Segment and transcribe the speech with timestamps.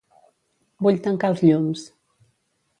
[0.87, 1.87] Vull tancar els llums.